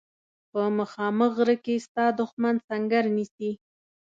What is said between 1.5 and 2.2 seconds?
کې ستا